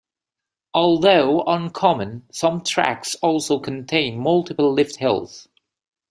[0.73, 5.47] Although uncommon, some tracks also contain multiple lift hills.